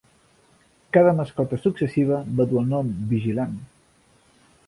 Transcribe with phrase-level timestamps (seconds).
[0.95, 3.57] Cada mascota successiva va dur el nom Vigilant.